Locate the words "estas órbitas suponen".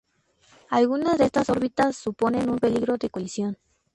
1.25-2.49